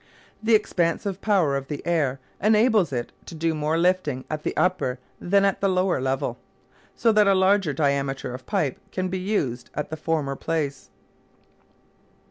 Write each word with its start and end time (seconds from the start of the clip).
The 0.41 0.55
expansive 0.55 1.21
power 1.21 1.55
of 1.55 1.67
the 1.67 1.85
air 1.85 2.19
enables 2.41 2.91
it 2.91 3.11
to 3.27 3.35
do 3.35 3.53
more 3.53 3.77
lifting 3.77 4.25
at 4.31 4.41
the 4.41 4.57
upper 4.57 4.97
than 5.19 5.45
at 5.45 5.61
the 5.61 5.69
lower 5.69 6.01
level, 6.01 6.39
so 6.95 7.11
that 7.11 7.27
a 7.27 7.35
larger 7.35 7.71
diameter 7.71 8.33
of 8.33 8.47
pipe 8.47 8.79
can 8.91 9.09
be 9.09 9.19
used 9.19 9.69
at 9.75 9.91
the 9.91 9.97
former 9.97 10.35
place. 10.35 10.89